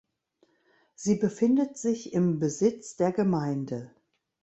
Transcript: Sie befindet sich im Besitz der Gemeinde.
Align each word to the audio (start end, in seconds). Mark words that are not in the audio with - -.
Sie 0.95 1.13
befindet 1.17 1.77
sich 1.77 2.11
im 2.11 2.39
Besitz 2.39 2.95
der 2.95 3.11
Gemeinde. 3.11 3.93